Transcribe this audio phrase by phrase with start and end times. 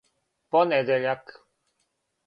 [0.51, 1.25] понедељак